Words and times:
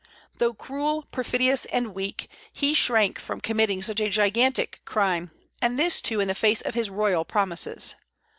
Though 0.39 0.55
cruel, 0.55 1.03
perfidious, 1.11 1.65
and 1.65 1.93
weak, 1.93 2.27
he 2.51 2.73
shrank 2.73 3.19
from 3.19 3.39
committing 3.39 3.83
such 3.83 3.99
a 3.99 4.09
gigantic 4.09 4.81
crime, 4.83 5.29
and 5.61 5.77
this 5.77 6.01
too 6.01 6.19
in 6.19 6.27
the 6.27 6.33
face 6.33 6.61
of 6.63 6.73
his 6.73 6.89
royal 6.89 7.23
promises. 7.23 7.93